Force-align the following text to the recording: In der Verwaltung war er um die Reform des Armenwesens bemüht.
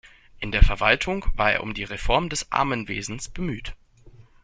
In 0.39 0.51
der 0.51 0.63
Verwaltung 0.63 1.27
war 1.35 1.51
er 1.51 1.61
um 1.61 1.75
die 1.75 1.83
Reform 1.83 2.27
des 2.27 2.51
Armenwesens 2.51 3.29
bemüht. 3.29 3.75